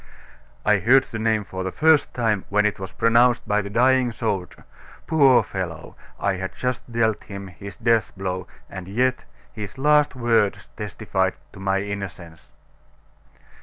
"I 0.65 0.79
heard 0.79 1.03
the 1.11 1.19
name 1.19 1.43
for 1.45 1.63
the 1.63 1.71
first 1.71 2.11
time 2.15 2.43
when 2.49 2.65
it 2.65 2.79
was 2.79 2.91
pronounced 2.91 3.47
by 3.47 3.61
the 3.61 3.69
dying 3.69 4.11
soldier. 4.11 4.65
Poor 5.05 5.43
fellow! 5.43 5.95
I 6.19 6.37
had 6.37 6.55
just 6.55 6.91
dealt 6.91 7.25
him 7.25 7.45
his 7.49 7.77
death 7.77 8.11
blow; 8.17 8.47
and 8.67 8.87
yet 8.87 9.25
his 9.53 9.77
last 9.77 10.15
words 10.15 10.69
testified 10.75 11.33
to 11.53 11.59
my 11.59 11.81
innocence." 11.83 12.49